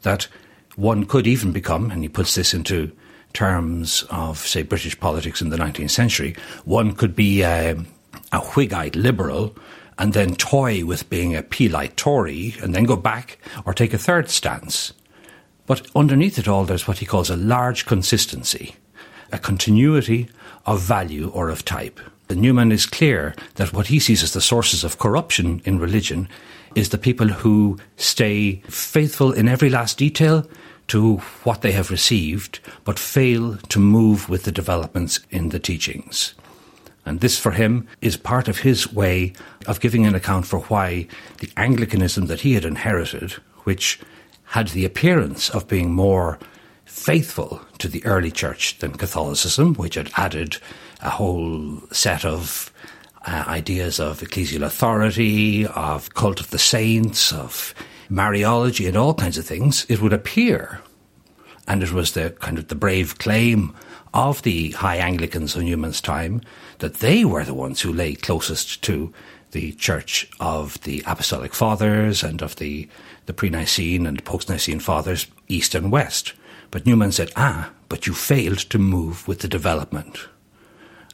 that 0.02 0.28
one 0.76 1.04
could 1.04 1.26
even 1.26 1.52
become, 1.52 1.90
and 1.90 2.02
he 2.02 2.09
puts 2.09 2.35
this 2.35 2.54
into 2.54 2.92
terms 3.33 4.04
of, 4.11 4.38
say, 4.38 4.62
British 4.62 4.99
politics 4.99 5.42
in 5.42 5.50
the 5.50 5.56
19th 5.56 5.90
century, 5.90 6.37
one 6.64 6.94
could 6.94 7.14
be 7.16 7.42
um, 7.42 7.87
a, 8.33 8.38
a 8.38 8.40
Whigite 8.40 8.97
liberal 8.97 9.54
and 9.99 10.13
then 10.13 10.35
toy 10.35 10.85
with 10.85 11.09
being 11.11 11.35
a 11.35 11.43
Peelite 11.43 11.97
Tory 11.97 12.55
and 12.63 12.75
then 12.75 12.85
go 12.85 12.97
back 12.97 13.39
or 13.65 13.75
take 13.75 13.95
a 13.95 13.99
third 13.99 14.29
stance. 14.29 14.93
But 15.67 15.89
underneath 15.95 16.39
it 16.39 16.49
all, 16.49 16.65
there's 16.65 16.87
what 16.87 16.99
he 16.99 17.07
calls 17.07 17.31
a 17.31 17.37
large 17.37 17.87
consistency, 17.87 18.77
a 19.33 19.39
continuity 19.39 20.29
of 20.67 20.81
value 20.81 21.31
or 21.31 21.49
of 21.49 21.65
type. 21.65 22.01
The 22.29 22.37
Newman 22.37 22.73
is 22.73 22.87
clear 22.87 23.35
that 23.57 23.73
what 23.73 23.89
he 23.89 23.99
sees 23.99 24.23
as 24.23 24.33
the 24.33 24.41
sources 24.41 24.85
of 24.85 24.99
corruption 24.99 25.63
in 25.65 25.79
religion 25.79 26.29
is 26.75 26.89
the 26.89 26.99
people 26.99 27.29
who 27.29 27.79
stay 27.97 28.63
faithful 28.69 29.33
in 29.33 29.49
every 29.49 29.71
last 29.71 29.99
detail 29.99 30.47
to 30.89 31.19
what 31.45 31.63
they 31.63 31.73
have 31.73 31.91
received, 31.91 32.61
but 32.85 32.99
fail 32.99 33.57
to 33.69 33.79
move 33.79 34.29
with 34.29 34.45
the 34.45 34.53
developments 34.53 35.21
in 35.31 35.51
the 35.51 35.59
teachings. 35.59 36.35
And 37.06 37.20
this, 37.20 37.38
for 37.38 37.52
him, 37.52 37.87
is 38.00 38.16
part 38.16 38.49
of 38.49 38.58
his 38.58 38.92
way 38.92 39.34
of 39.66 39.80
giving 39.80 40.06
an 40.06 40.14
account 40.14 40.46
for 40.46 40.61
why 40.61 41.06
the 41.38 41.50
Anglicanism 41.56 42.26
that 42.26 42.40
he 42.40 42.54
had 42.54 42.64
inherited, 42.64 43.32
which 43.64 44.00
had 44.44 44.68
the 44.68 44.84
appearance 44.84 45.50
of 45.50 45.68
being 45.68 45.92
more 45.92 46.38
faithful 46.84 47.61
to 47.78 47.88
the 47.88 48.04
early 48.04 48.30
church 48.30 48.78
than 48.78 48.92
Catholicism, 48.92 49.75
which 49.75 49.96
had 49.96 50.11
added 50.16 50.58
a 51.00 51.11
whole 51.11 51.80
set 51.92 52.25
of 52.25 52.73
uh, 53.26 53.44
ideas 53.46 53.99
of 53.99 54.20
ecclesial 54.20 54.64
authority, 54.64 55.66
of 55.66 56.14
cult 56.14 56.40
of 56.40 56.50
the 56.50 56.58
saints, 56.58 57.32
of 57.32 57.75
Mariology, 58.11 58.87
and 58.87 58.96
all 58.96 59.14
kinds 59.14 59.38
of 59.38 59.46
things, 59.46 59.87
it 59.88 60.00
would 60.00 60.12
appear, 60.12 60.80
and 61.66 61.82
it 61.82 61.92
was 61.92 62.12
the 62.12 62.30
kind 62.40 62.58
of 62.58 62.68
the 62.68 62.75
brave 62.75 63.18
claim 63.18 63.75
of 64.12 64.42
the 64.42 64.70
high 64.73 64.96
Anglicans 64.96 65.56
of 65.56 65.62
Newman's 65.62 66.00
time, 66.00 66.42
that 66.85 67.00
they 67.00 67.25
were 67.25 67.45
the 67.45 67.55
ones 67.55 67.81
who 67.81 67.91
lay 67.91 68.14
closest 68.14 68.83
to 68.83 69.11
the 69.53 69.73
Church 69.73 70.29
of 70.38 70.79
the 70.83 71.03
Apostolic 71.07 71.55
Fathers 71.55 72.23
and 72.23 72.43
of 72.43 72.57
the, 72.57 72.87
the 73.25 73.33
pre 73.33 73.49
Nicene 73.49 74.07
and 74.07 74.23
post 74.26 74.50
Nicene 74.50 74.81
Fathers, 74.81 75.26
East 75.49 75.75
and 75.75 75.91
West. 75.91 76.35
But 76.71 76.85
Newman 76.85 77.11
said, 77.11 77.33
ah, 77.37 77.71
but 77.88 78.07
you 78.07 78.12
failed 78.12 78.59
to 78.59 78.79
move 78.79 79.26
with 79.26 79.38
the 79.38 79.49
development. 79.49 80.29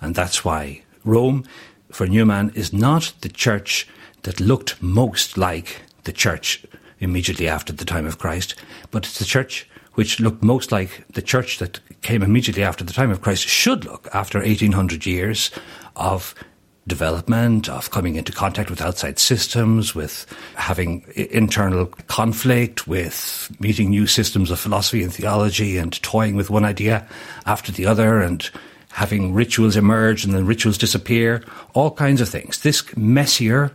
And 0.01 0.17
that's 0.17 0.45
why 0.45 0.83
Rome, 1.05 1.45
for 1.93 2.09
Newman, 2.09 2.51
is 2.57 2.73
not 2.73 3.13
the 3.21 3.29
church 3.29 3.87
that 4.23 4.41
looked 4.41 4.83
most 4.83 5.39
like 5.39 5.83
the 6.03 6.13
church 6.13 6.67
immediately 6.99 7.47
after 7.47 7.73
the 7.73 7.85
time 7.85 8.07
of 8.07 8.19
Christ, 8.19 8.57
but 8.91 9.07
it's 9.07 9.21
the 9.21 9.25
church 9.25 9.70
which 9.95 10.21
looked 10.21 10.43
most 10.43 10.73
like 10.73 11.05
the 11.13 11.23
church 11.23 11.59
that 11.59 11.81
came 12.03 12.23
immediately 12.23 12.63
after 12.63 12.85
the 12.85 12.93
time 12.93 13.11
of 13.11 13.21
Christ 13.21 13.47
should 13.47 13.85
look 13.85 14.09
after 14.15 14.39
1800 14.39 15.07
years 15.07 15.51
of 15.97 16.35
development, 16.87 17.69
of 17.69 17.91
coming 17.91 18.17
into 18.17 18.33
contact 18.33 18.71
with 18.71 18.81
outside 18.81 19.19
systems, 19.19 19.95
with 19.95 20.27
having 20.55 21.05
internal 21.15 21.87
conflict, 22.09 22.87
with 22.87 23.55
meeting 23.61 23.91
new 23.91 24.07
systems 24.07 24.51
of 24.51 24.59
philosophy 24.59 25.03
and 25.03 25.13
theology 25.13 25.77
and 25.77 26.03
toying 26.03 26.37
with 26.37 26.51
one 26.51 26.65
idea 26.65 27.07
after 27.47 27.71
the 27.71 27.87
other 27.87 28.21
and 28.21 28.51
having 28.93 29.33
rituals 29.33 29.77
emerge 29.77 30.25
and 30.25 30.35
then 30.35 30.47
rituals 30.47 30.79
disappear, 30.79 31.45
all 31.75 31.91
kinds 31.91 32.21
of 32.21 32.29
things. 32.29 32.63
This 32.63 32.85
messier, 32.97 33.71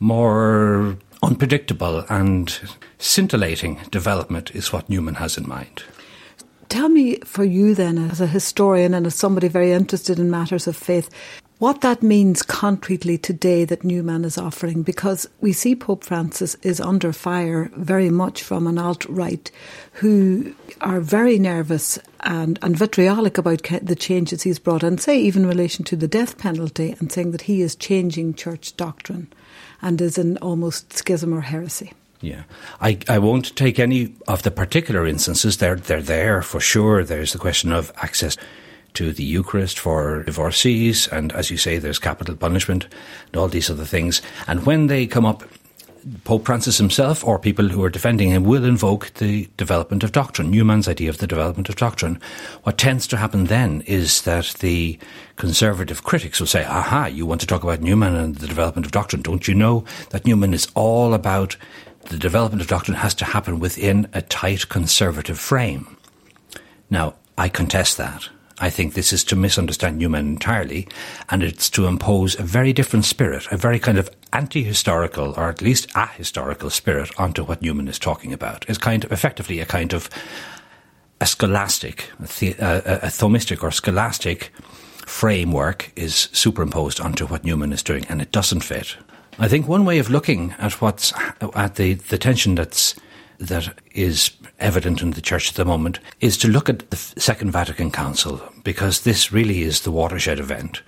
more 0.00 0.96
unpredictable 1.22 2.04
and 2.08 2.58
scintillating 2.98 3.80
development 3.90 4.54
is 4.54 4.72
what 4.72 4.88
Newman 4.88 5.14
has 5.14 5.36
in 5.36 5.48
mind. 5.48 5.84
Tell 6.68 6.88
me, 6.88 7.18
for 7.20 7.44
you 7.44 7.74
then, 7.74 7.98
as 8.10 8.20
a 8.20 8.26
historian 8.26 8.92
and 8.92 9.06
as 9.06 9.14
somebody 9.14 9.48
very 9.48 9.72
interested 9.72 10.18
in 10.18 10.30
matters 10.30 10.66
of 10.66 10.76
faith, 10.76 11.10
what 11.58 11.80
that 11.80 12.02
means 12.02 12.42
concretely 12.42 13.16
today 13.16 13.64
that 13.64 13.84
Newman 13.84 14.24
is 14.24 14.36
offering, 14.36 14.82
because 14.82 15.26
we 15.40 15.52
see 15.52 15.74
Pope 15.74 16.04
Francis 16.04 16.54
is 16.56 16.80
under 16.80 17.14
fire 17.14 17.70
very 17.76 18.10
much 18.10 18.42
from 18.42 18.66
an 18.66 18.76
alt 18.76 19.06
right 19.06 19.50
who 19.92 20.54
are 20.82 21.00
very 21.00 21.38
nervous 21.38 21.98
and, 22.20 22.58
and 22.60 22.76
vitriolic 22.76 23.38
about 23.38 23.62
the 23.80 23.96
changes 23.96 24.42
he's 24.42 24.58
brought, 24.58 24.82
and 24.82 25.00
say 25.00 25.18
even 25.18 25.44
in 25.44 25.48
relation 25.48 25.84
to 25.86 25.96
the 25.96 26.08
death 26.08 26.36
penalty, 26.36 26.94
and 26.98 27.10
saying 27.10 27.30
that 27.30 27.42
he 27.42 27.62
is 27.62 27.74
changing 27.74 28.34
church 28.34 28.76
doctrine 28.76 29.32
and 29.86 30.00
is 30.00 30.18
an 30.18 30.36
almost 30.38 30.92
schism 30.92 31.32
or 31.32 31.40
heresy. 31.40 31.92
Yeah, 32.20 32.42
I, 32.80 32.98
I 33.08 33.20
won't 33.20 33.54
take 33.54 33.78
any 33.78 34.14
of 34.26 34.42
the 34.42 34.50
particular 34.50 35.06
instances. 35.06 35.58
They're 35.58 35.76
they're 35.76 36.02
there 36.02 36.42
for 36.42 36.60
sure. 36.60 37.04
There's 37.04 37.32
the 37.32 37.38
question 37.38 37.72
of 37.72 37.92
access 37.98 38.36
to 38.94 39.12
the 39.12 39.22
Eucharist 39.22 39.78
for 39.78 40.24
divorcees, 40.24 41.06
and 41.08 41.32
as 41.32 41.50
you 41.50 41.56
say, 41.56 41.78
there's 41.78 42.00
capital 42.00 42.34
punishment 42.34 42.88
and 43.26 43.36
all 43.36 43.48
these 43.48 43.70
other 43.70 43.84
things. 43.84 44.22
And 44.48 44.66
when 44.66 44.88
they 44.88 45.06
come 45.06 45.24
up, 45.24 45.44
Pope 46.22 46.46
Francis 46.46 46.78
himself 46.78 47.24
or 47.24 47.38
people 47.38 47.68
who 47.68 47.82
are 47.82 47.90
defending 47.90 48.30
him 48.30 48.44
will 48.44 48.64
invoke 48.64 49.12
the 49.14 49.48
development 49.56 50.04
of 50.04 50.12
doctrine, 50.12 50.50
Newman's 50.50 50.86
idea 50.88 51.10
of 51.10 51.18
the 51.18 51.26
development 51.26 51.68
of 51.68 51.76
doctrine. 51.76 52.20
What 52.62 52.78
tends 52.78 53.06
to 53.08 53.16
happen 53.16 53.46
then 53.46 53.80
is 53.82 54.22
that 54.22 54.54
the 54.60 54.98
conservative 55.34 56.04
critics 56.04 56.38
will 56.38 56.46
say, 56.46 56.64
aha, 56.64 57.06
you 57.06 57.26
want 57.26 57.40
to 57.40 57.46
talk 57.46 57.64
about 57.64 57.80
Newman 57.80 58.14
and 58.14 58.36
the 58.36 58.46
development 58.46 58.86
of 58.86 58.92
doctrine. 58.92 59.22
Don't 59.22 59.48
you 59.48 59.54
know 59.54 59.84
that 60.10 60.24
Newman 60.24 60.54
is 60.54 60.68
all 60.74 61.12
about 61.12 61.56
the 62.04 62.18
development 62.18 62.62
of 62.62 62.68
doctrine 62.68 62.96
has 62.98 63.14
to 63.14 63.24
happen 63.24 63.58
within 63.58 64.08
a 64.12 64.22
tight 64.22 64.68
conservative 64.68 65.40
frame? 65.40 65.96
Now, 66.88 67.14
I 67.36 67.48
contest 67.48 67.96
that. 67.96 68.28
I 68.58 68.70
think 68.70 68.94
this 68.94 69.12
is 69.12 69.22
to 69.24 69.36
misunderstand 69.36 69.98
Newman 69.98 70.26
entirely, 70.26 70.88
and 71.28 71.42
it's 71.42 71.68
to 71.70 71.86
impose 71.86 72.38
a 72.38 72.42
very 72.42 72.72
different 72.72 73.04
spirit, 73.04 73.46
a 73.50 73.56
very 73.56 73.78
kind 73.78 73.98
of 73.98 74.10
anti-historical, 74.32 75.34
or 75.36 75.48
at 75.50 75.60
least 75.60 75.88
ahistorical 75.90 76.70
spirit 76.70 77.10
onto 77.18 77.44
what 77.44 77.60
Newman 77.60 77.88
is 77.88 77.98
talking 77.98 78.32
about. 78.32 78.64
It's 78.68 78.78
kind 78.78 79.04
of 79.04 79.12
effectively 79.12 79.60
a 79.60 79.66
kind 79.66 79.92
of 79.92 80.08
a 81.20 81.26
scholastic, 81.26 82.10
a, 82.18 82.24
a, 82.24 82.94
a 83.06 83.10
Thomistic 83.10 83.62
or 83.62 83.70
scholastic 83.70 84.52
framework 85.06 85.92
is 85.96 86.28
superimposed 86.32 87.00
onto 87.00 87.26
what 87.26 87.44
Newman 87.44 87.72
is 87.72 87.82
doing, 87.82 88.06
and 88.08 88.20
it 88.20 88.32
doesn't 88.32 88.60
fit. 88.60 88.96
I 89.38 89.48
think 89.48 89.68
one 89.68 89.84
way 89.84 89.98
of 89.98 90.08
looking 90.08 90.54
at 90.58 90.80
what's 90.80 91.12
at 91.54 91.74
the, 91.74 91.94
the 91.94 92.18
tension 92.18 92.54
that's 92.54 92.94
that 93.38 93.74
is 93.92 94.30
evident 94.58 95.02
in 95.02 95.10
the 95.12 95.20
church 95.20 95.50
at 95.50 95.54
the 95.56 95.64
moment 95.64 96.00
is 96.20 96.36
to 96.38 96.48
look 96.48 96.68
at 96.68 96.90
the 96.90 96.96
Second 96.96 97.50
Vatican 97.50 97.90
Council 97.90 98.40
because 98.64 99.02
this 99.02 99.32
really 99.32 99.62
is 99.62 99.80
the 99.80 99.90
watershed 99.90 100.38
event. 100.38 100.82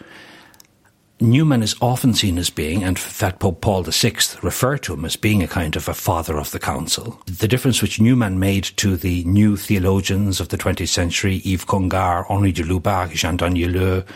Newman 1.21 1.65
is 1.65 1.75
often 1.81 2.15
seen 2.15 2.39
as 2.39 2.49
being, 2.49 2.85
and 2.85 2.97
that 2.97 3.41
Pope 3.41 3.61
Paul 3.61 3.83
VI 3.83 4.15
referred 4.41 4.85
to 4.85 4.95
him 4.95 5.05
as 5.05 5.17
being 5.17 5.43
a 5.43 5.49
kind 5.49 5.75
of 5.75 5.89
a 5.89 5.95
father 5.95 6.39
of 6.39 6.53
the 6.53 6.61
council. 6.61 7.21
The 7.27 7.49
difference 7.49 7.83
which 7.83 8.01
Newman 8.01 8.39
made 8.39 8.65
to 8.77 8.97
the 8.97 9.25
new 9.25 9.57
theologians 9.57 10.39
of 10.39 10.51
the 10.51 10.57
20th 10.57 10.89
century, 10.89 11.43
Yves 11.45 11.65
Congar, 11.65 12.25
Henri 12.31 12.53
de 12.53 12.63
Lubac, 12.63 13.11
Jean 13.11 13.37
Danielou, 13.37 14.07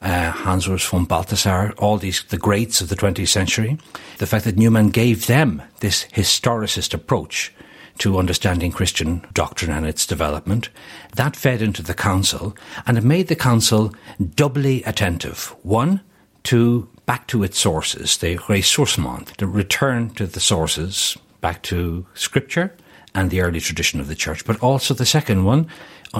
uh, 0.00 0.30
Hans 0.30 0.66
Urs 0.66 0.88
von 0.88 1.04
Balthasar, 1.04 1.74
all 1.76 1.98
these, 1.98 2.24
the 2.24 2.38
greats 2.38 2.80
of 2.80 2.88
the 2.88 2.96
20th 2.96 3.28
century, 3.28 3.76
the 4.16 4.26
fact 4.26 4.46
that 4.46 4.56
Newman 4.56 4.88
gave 4.88 5.26
them 5.26 5.60
this 5.80 6.06
historicist 6.12 6.94
approach 6.94 7.52
to 7.98 8.18
understanding 8.18 8.72
Christian 8.72 9.26
doctrine 9.32 9.72
and 9.72 9.86
its 9.86 10.06
development. 10.06 10.70
That 11.16 11.36
fed 11.36 11.62
into 11.62 11.82
the 11.82 11.94
council 11.94 12.56
and 12.86 12.96
it 12.96 13.04
made 13.04 13.28
the 13.28 13.36
council 13.36 13.94
doubly 14.34 14.82
attentive. 14.84 15.54
One, 15.62 16.00
to 16.44 16.88
back 17.06 17.26
to 17.28 17.42
its 17.42 17.58
sources, 17.58 18.16
the 18.16 18.36
ressourcement, 18.36 19.36
the 19.36 19.46
return 19.46 20.10
to 20.10 20.26
the 20.26 20.40
sources, 20.40 21.16
back 21.40 21.62
to 21.64 22.06
scripture 22.14 22.74
and 23.14 23.30
the 23.30 23.40
early 23.40 23.60
tradition 23.60 24.00
of 24.00 24.08
the 24.08 24.14
church. 24.14 24.44
But 24.44 24.60
also 24.60 24.94
the 24.94 25.06
second 25.06 25.44
one, 25.44 25.68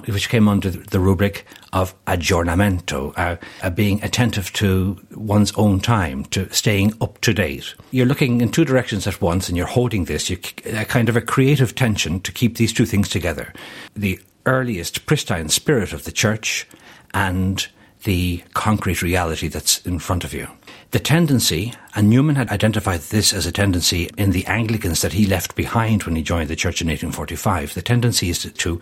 which 0.07 0.29
came 0.29 0.49
under 0.49 0.71
the 0.71 1.01
rubric 1.01 1.47
of 1.73 1.95
aggiornamento, 2.05 3.13
uh, 3.17 3.37
uh, 3.63 3.71
being 3.71 4.03
attentive 4.03 4.53
to 4.55 4.99
one's 5.15 5.53
own 5.57 5.81
time, 5.81 6.25
to 6.27 6.53
staying 6.53 6.95
up 7.01 7.21
to 7.23 7.35
date. 7.35 7.75
You're 7.91 8.07
looking 8.07 8.41
in 8.41 8.51
two 8.51 8.65
directions 8.65 9.07
at 9.07 9.21
once 9.21 9.49
and 9.49 9.57
you're 9.57 9.67
holding 9.67 10.05
this, 10.05 10.31
you, 10.31 10.39
a 10.67 10.85
kind 10.85 11.09
of 11.09 11.17
a 11.17 11.21
creative 11.21 11.75
tension 11.75 12.21
to 12.21 12.33
keep 12.33 12.57
these 12.57 12.73
two 12.73 12.87
things 12.87 13.09
together. 13.09 13.53
The 13.95 14.21
earliest 14.47 15.07
pristine 15.07 15.49
spirit 15.49 15.93
of 15.93 16.05
the 16.05 16.13
church 16.13 16.67
and 17.13 17.67
the 18.05 18.43
concrete 18.55 19.03
reality 19.03 19.49
that's 19.49 19.85
in 19.87 19.99
front 19.99 20.25
of 20.25 20.33
you. 20.33 20.49
The 20.91 20.99
tendency, 20.99 21.73
and 21.95 22.11
Newman 22.11 22.35
had 22.35 22.51
identified 22.51 23.01
this 23.01 23.33
as 23.33 23.47
a 23.47 23.53
tendency 23.53 24.11
in 24.19 24.33
the 24.33 24.45
Anglicans 24.47 25.03
that 25.03 25.13
he 25.13 25.25
left 25.25 25.55
behind 25.55 26.03
when 26.03 26.17
he 26.17 26.23
joined 26.23 26.49
the 26.49 26.57
church 26.57 26.83
in 26.83 26.89
1845, 26.89 27.75
the 27.75 27.83
tendency 27.83 28.29
is 28.29 28.41
to, 28.41 28.51
to 28.51 28.81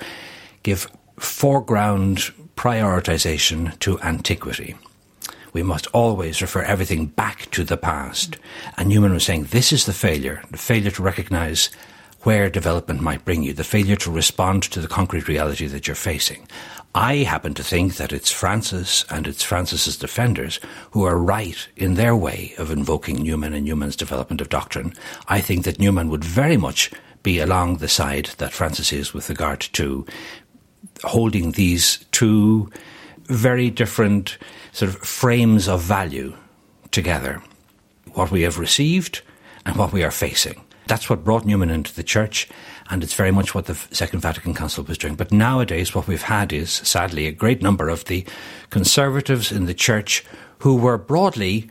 give 0.62 0.90
foreground 1.18 2.32
prioritization 2.56 3.78
to 3.80 4.00
antiquity. 4.00 4.74
We 5.52 5.62
must 5.62 5.86
always 5.88 6.40
refer 6.40 6.62
everything 6.62 7.06
back 7.06 7.50
to 7.50 7.62
the 7.62 7.76
past. 7.76 8.38
And 8.78 8.88
Newman 8.88 9.12
was 9.12 9.24
saying 9.24 9.44
this 9.44 9.70
is 9.70 9.84
the 9.84 9.92
failure, 9.92 10.42
the 10.50 10.56
failure 10.56 10.90
to 10.92 11.02
recognize 11.02 11.68
where 12.22 12.50
development 12.50 13.00
might 13.00 13.24
bring 13.24 13.42
you, 13.42 13.52
the 13.52 13.64
failure 13.64 13.96
to 13.96 14.10
respond 14.10 14.62
to 14.62 14.80
the 14.80 14.88
concrete 14.88 15.28
reality 15.28 15.66
that 15.66 15.86
you're 15.86 15.94
facing. 15.94 16.48
I 16.94 17.16
happen 17.16 17.54
to 17.54 17.62
think 17.62 17.96
that 17.96 18.12
it's 18.12 18.30
Francis 18.30 19.04
and 19.10 19.26
it's 19.26 19.42
Francis's 19.42 19.96
defenders 19.96 20.58
who 20.92 21.04
are 21.04 21.18
right 21.18 21.68
in 21.76 21.94
their 21.94 22.16
way 22.16 22.54
of 22.58 22.70
invoking 22.70 23.22
Newman 23.22 23.52
and 23.52 23.64
Newman's 23.64 23.96
development 23.96 24.40
of 24.40 24.48
doctrine. 24.48 24.94
I 25.28 25.40
think 25.40 25.64
that 25.64 25.78
Newman 25.78 26.08
would 26.08 26.24
very 26.24 26.56
much 26.56 26.90
be 27.22 27.40
along 27.40 27.76
the 27.76 27.88
side 27.88 28.30
that 28.38 28.52
Francis 28.52 28.92
is 28.92 29.12
with 29.12 29.28
regard 29.28 29.60
to 29.60 30.06
holding 31.04 31.52
these 31.52 32.04
two 32.10 32.70
very 33.24 33.70
different 33.70 34.38
sort 34.72 34.88
of 34.88 34.96
frames 35.02 35.68
of 35.68 35.82
value 35.82 36.34
together. 36.90 37.42
What 38.14 38.30
we 38.30 38.42
have 38.42 38.58
received 38.58 39.20
and 39.66 39.76
what 39.76 39.92
we 39.92 40.02
are 40.02 40.10
facing. 40.10 40.64
That's 40.88 41.08
what 41.08 41.22
brought 41.22 41.44
Newman 41.44 41.70
into 41.70 41.94
the 41.94 42.02
church, 42.02 42.48
and 42.90 43.02
it's 43.02 43.14
very 43.14 43.30
much 43.30 43.54
what 43.54 43.66
the 43.66 43.74
Second 43.92 44.20
Vatican 44.20 44.54
Council 44.54 44.84
was 44.84 44.98
doing. 44.98 45.14
But 45.14 45.30
nowadays, 45.30 45.94
what 45.94 46.08
we've 46.08 46.22
had 46.22 46.52
is, 46.52 46.72
sadly, 46.72 47.26
a 47.26 47.32
great 47.32 47.62
number 47.62 47.88
of 47.88 48.06
the 48.06 48.24
conservatives 48.70 49.52
in 49.52 49.66
the 49.66 49.74
church 49.74 50.24
who 50.60 50.76
were 50.76 50.98
broadly 50.98 51.70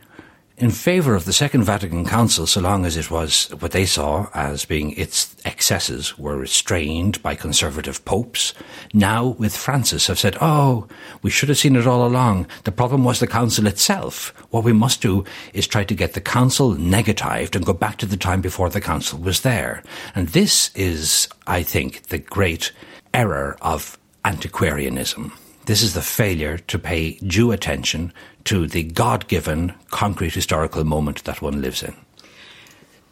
in 0.58 0.70
favour 0.70 1.14
of 1.14 1.24
the 1.24 1.32
Second 1.32 1.62
Vatican 1.62 2.04
Council 2.04 2.46
so 2.46 2.60
long 2.60 2.84
as 2.84 2.96
it 2.96 3.10
was 3.10 3.48
what 3.60 3.70
they 3.70 3.86
saw 3.86 4.28
as 4.34 4.64
being 4.64 4.92
its 4.92 5.36
excesses 5.44 6.18
were 6.18 6.36
restrained 6.36 7.22
by 7.22 7.34
conservative 7.34 8.04
popes. 8.04 8.54
Now, 8.92 9.28
with 9.38 9.56
Francis, 9.56 10.08
have 10.08 10.18
said, 10.18 10.36
oh, 10.40 10.88
we 11.22 11.30
should 11.30 11.48
have 11.48 11.58
seen 11.58 11.76
it 11.76 11.86
all 11.86 12.06
along. 12.06 12.48
The 12.64 12.72
problem 12.72 13.04
was 13.04 13.20
the 13.20 13.26
Council 13.26 13.66
itself. 13.66 14.34
What 14.50 14.64
we 14.64 14.72
must 14.72 15.00
do 15.00 15.24
is 15.52 15.66
try 15.66 15.84
to 15.84 15.94
get 15.94 16.14
the 16.14 16.20
Council 16.20 16.72
negatived 16.72 17.54
and 17.54 17.64
go 17.64 17.72
back 17.72 17.98
to 17.98 18.06
the 18.06 18.16
time 18.16 18.40
before 18.40 18.68
the 18.68 18.80
Council 18.80 19.18
was 19.18 19.42
there. 19.42 19.82
And 20.14 20.28
this 20.28 20.70
is, 20.74 21.28
I 21.46 21.62
think, 21.62 22.08
the 22.08 22.18
great 22.18 22.72
error 23.14 23.56
of 23.62 23.96
antiquarianism. 24.24 25.32
This 25.68 25.82
is 25.82 25.92
the 25.92 26.00
failure 26.00 26.56
to 26.56 26.78
pay 26.78 27.16
due 27.16 27.52
attention 27.52 28.10
to 28.44 28.66
the 28.66 28.84
God 28.84 29.28
given, 29.28 29.74
concrete 29.90 30.32
historical 30.32 30.82
moment 30.82 31.24
that 31.24 31.42
one 31.42 31.60
lives 31.60 31.82
in. 31.82 31.94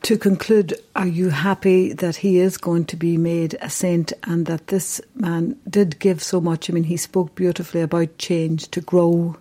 To 0.05 0.17
conclude, 0.17 0.73
are 0.95 1.07
you 1.07 1.29
happy 1.29 1.93
that 1.93 2.17
he 2.17 2.39
is 2.39 2.57
going 2.57 2.87
to 2.87 2.97
be 2.97 3.19
made 3.19 3.59
a 3.61 3.69
saint 3.69 4.15
and 4.25 4.47
that 4.47 4.69
this 4.69 5.03
man 5.15 5.59
did 5.69 5.99
give 5.99 6.23
so 6.23 6.41
much? 6.41 6.71
I 6.71 6.73
mean, 6.73 6.85
he 6.85 6.97
spoke 6.97 7.35
beautifully 7.35 7.83
about 7.83 8.17
change. 8.17 8.71
To 8.71 8.81
grow 8.81 9.37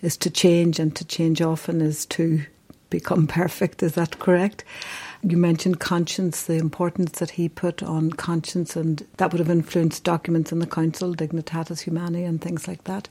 is 0.00 0.16
to 0.16 0.30
change, 0.30 0.78
and 0.78 0.96
to 0.96 1.04
change 1.04 1.42
often 1.42 1.82
is 1.82 2.06
to 2.06 2.46
become 2.88 3.26
perfect. 3.42 3.82
Is 3.82 3.92
that 3.96 4.18
correct? 4.18 4.64
You 5.26 5.38
mentioned 5.38 5.80
conscience, 5.80 6.42
the 6.42 6.58
importance 6.58 7.18
that 7.18 7.30
he 7.30 7.48
put 7.48 7.82
on 7.82 8.10
conscience, 8.10 8.76
and 8.76 9.06
that 9.16 9.32
would 9.32 9.38
have 9.38 9.48
influenced 9.48 10.04
documents 10.04 10.52
in 10.52 10.58
the 10.58 10.66
council, 10.66 11.14
Dignitatis 11.14 11.80
Humanae, 11.80 12.24
and 12.24 12.42
things 12.42 12.68
like 12.68 12.84
that. 12.84 13.08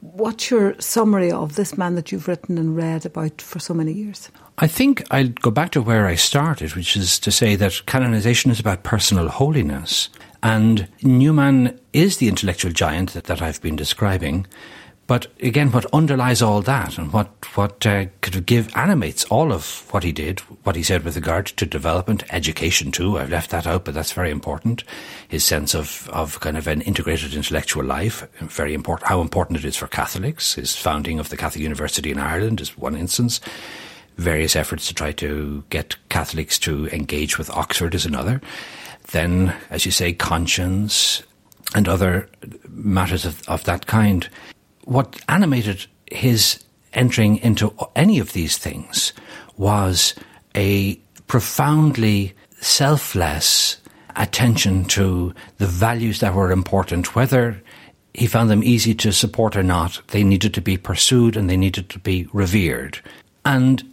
What's 0.00 0.50
your 0.52 0.80
summary 0.80 1.32
of 1.32 1.56
this 1.56 1.76
man 1.76 1.96
that 1.96 2.12
you've 2.12 2.28
written 2.28 2.58
and 2.58 2.76
read 2.76 3.04
about 3.04 3.42
for 3.42 3.58
so 3.58 3.74
many 3.74 3.92
years? 3.92 4.30
I 4.58 4.68
think 4.68 5.02
I'll 5.10 5.28
go 5.28 5.50
back 5.50 5.72
to 5.72 5.82
where 5.82 6.06
I 6.06 6.14
started, 6.14 6.76
which 6.76 6.96
is 6.96 7.18
to 7.18 7.32
say 7.32 7.56
that 7.56 7.84
canonization 7.86 8.52
is 8.52 8.60
about 8.60 8.84
personal 8.84 9.28
holiness. 9.28 10.10
And 10.44 10.86
Newman 11.02 11.80
is 11.92 12.18
the 12.18 12.28
intellectual 12.28 12.70
giant 12.70 13.14
that, 13.14 13.24
that 13.24 13.42
I've 13.42 13.60
been 13.60 13.74
describing. 13.74 14.46
But 15.08 15.26
again, 15.40 15.72
what 15.72 15.86
underlies 15.94 16.42
all 16.42 16.60
that 16.60 16.98
and 16.98 17.10
what, 17.14 17.28
what 17.56 17.86
uh, 17.86 18.04
could 18.20 18.44
give 18.44 18.70
animates 18.76 19.24
all 19.24 19.54
of 19.54 19.88
what 19.90 20.04
he 20.04 20.12
did, 20.12 20.40
what 20.64 20.76
he 20.76 20.82
said 20.82 21.02
with 21.02 21.16
regard 21.16 21.46
to 21.46 21.64
development, 21.64 22.24
education 22.28 22.92
too. 22.92 23.16
I've 23.16 23.30
left 23.30 23.50
that 23.50 23.66
out, 23.66 23.86
but 23.86 23.94
that's 23.94 24.12
very 24.12 24.30
important. 24.30 24.84
His 25.26 25.44
sense 25.44 25.74
of, 25.74 26.10
of 26.12 26.38
kind 26.40 26.58
of 26.58 26.66
an 26.66 26.82
integrated 26.82 27.32
intellectual 27.32 27.84
life, 27.84 28.28
very 28.40 28.74
important, 28.74 29.08
how 29.08 29.22
important 29.22 29.58
it 29.58 29.64
is 29.64 29.76
for 29.76 29.86
Catholics. 29.86 30.56
His 30.56 30.76
founding 30.76 31.18
of 31.18 31.30
the 31.30 31.38
Catholic 31.38 31.62
University 31.62 32.10
in 32.10 32.18
Ireland 32.18 32.60
is 32.60 32.76
one 32.76 32.94
instance. 32.94 33.40
Various 34.18 34.56
efforts 34.56 34.88
to 34.88 34.94
try 34.94 35.12
to 35.12 35.64
get 35.70 35.96
Catholics 36.10 36.58
to 36.58 36.86
engage 36.88 37.38
with 37.38 37.48
Oxford 37.48 37.94
is 37.94 38.04
another. 38.04 38.42
Then, 39.12 39.56
as 39.70 39.86
you 39.86 39.90
say, 39.90 40.12
conscience 40.12 41.22
and 41.74 41.88
other 41.88 42.28
matters 42.68 43.24
of, 43.24 43.48
of 43.48 43.64
that 43.64 43.86
kind 43.86 44.28
what 44.88 45.20
animated 45.28 45.84
his 46.10 46.64
entering 46.94 47.36
into 47.38 47.70
any 47.94 48.18
of 48.18 48.32
these 48.32 48.56
things 48.56 49.12
was 49.58 50.14
a 50.54 50.94
profoundly 51.26 52.32
selfless 52.60 53.76
attention 54.16 54.86
to 54.86 55.34
the 55.58 55.66
values 55.66 56.20
that 56.20 56.34
were 56.34 56.50
important, 56.50 57.14
whether 57.14 57.62
he 58.14 58.26
found 58.26 58.48
them 58.48 58.64
easy 58.64 58.94
to 58.94 59.12
support 59.12 59.56
or 59.56 59.62
not. 59.62 60.00
They 60.08 60.24
needed 60.24 60.54
to 60.54 60.62
be 60.62 60.78
pursued 60.78 61.36
and 61.36 61.50
they 61.50 61.58
needed 61.58 61.90
to 61.90 61.98
be 61.98 62.26
revered. 62.32 62.98
And 63.44 63.84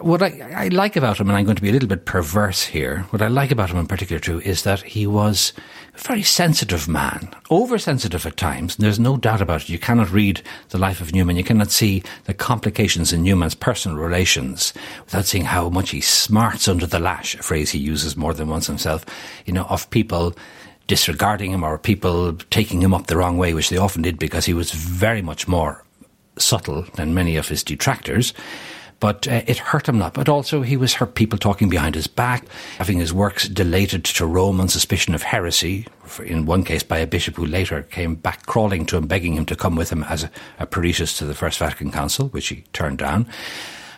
what 0.00 0.22
I, 0.22 0.40
I, 0.54 0.68
like 0.68 0.94
about 0.96 1.18
him, 1.18 1.28
and 1.28 1.38
I'm 1.38 1.46
going 1.46 1.56
to 1.56 1.62
be 1.62 1.70
a 1.70 1.72
little 1.72 1.88
bit 1.88 2.04
perverse 2.04 2.64
here, 2.64 3.06
what 3.10 3.22
I 3.22 3.28
like 3.28 3.50
about 3.50 3.70
him 3.70 3.78
in 3.78 3.86
particular 3.86 4.20
too 4.20 4.40
is 4.42 4.62
that 4.62 4.82
he 4.82 5.06
was 5.06 5.54
a 5.94 5.98
very 5.98 6.22
sensitive 6.22 6.86
man, 6.86 7.34
oversensitive 7.50 8.26
at 8.26 8.36
times. 8.36 8.76
There's 8.76 8.98
no 8.98 9.16
doubt 9.16 9.40
about 9.40 9.62
it. 9.62 9.68
You 9.70 9.78
cannot 9.78 10.12
read 10.12 10.42
the 10.68 10.78
life 10.78 11.00
of 11.00 11.14
Newman. 11.14 11.36
You 11.36 11.44
cannot 11.44 11.70
see 11.70 12.02
the 12.24 12.34
complications 12.34 13.12
in 13.12 13.22
Newman's 13.22 13.54
personal 13.54 13.96
relations 13.96 14.74
without 15.06 15.24
seeing 15.24 15.44
how 15.44 15.70
much 15.70 15.90
he 15.90 16.02
smarts 16.02 16.68
under 16.68 16.86
the 16.86 17.00
lash, 17.00 17.34
a 17.34 17.42
phrase 17.42 17.70
he 17.70 17.78
uses 17.78 18.18
more 18.18 18.34
than 18.34 18.48
once 18.48 18.66
himself, 18.66 19.06
you 19.46 19.52
know, 19.52 19.64
of 19.64 19.88
people 19.88 20.36
disregarding 20.88 21.52
him 21.52 21.64
or 21.64 21.78
people 21.78 22.34
taking 22.50 22.82
him 22.82 22.92
up 22.92 23.06
the 23.06 23.16
wrong 23.16 23.38
way, 23.38 23.54
which 23.54 23.70
they 23.70 23.78
often 23.78 24.02
did 24.02 24.18
because 24.18 24.44
he 24.44 24.54
was 24.54 24.72
very 24.72 25.22
much 25.22 25.48
more 25.48 25.82
subtle 26.38 26.82
than 26.96 27.14
many 27.14 27.36
of 27.36 27.48
his 27.48 27.64
detractors 27.64 28.34
but 29.00 29.28
uh, 29.28 29.42
it 29.46 29.58
hurt 29.58 29.88
him 29.88 29.98
not. 29.98 30.14
But 30.14 30.28
also, 30.28 30.62
he 30.62 30.76
was 30.76 30.94
hurt 30.94 31.14
people 31.14 31.38
talking 31.38 31.68
behind 31.68 31.94
his 31.94 32.06
back, 32.06 32.46
having 32.78 32.98
his 32.98 33.12
works 33.12 33.48
delated 33.48 34.04
to 34.04 34.26
Rome 34.26 34.60
on 34.60 34.68
suspicion 34.68 35.14
of 35.14 35.22
heresy, 35.22 35.86
in 36.24 36.46
one 36.46 36.64
case 36.64 36.82
by 36.82 36.98
a 36.98 37.06
bishop 37.06 37.36
who 37.36 37.46
later 37.46 37.82
came 37.82 38.14
back 38.14 38.46
crawling 38.46 38.86
to 38.86 38.96
him, 38.96 39.06
begging 39.06 39.34
him 39.34 39.46
to 39.46 39.56
come 39.56 39.76
with 39.76 39.90
him 39.90 40.04
as 40.04 40.24
a, 40.24 40.30
a 40.58 40.66
to 40.66 41.24
the 41.24 41.34
First 41.34 41.58
Vatican 41.58 41.90
Council, 41.90 42.28
which 42.28 42.48
he 42.48 42.64
turned 42.72 42.98
down. 42.98 43.26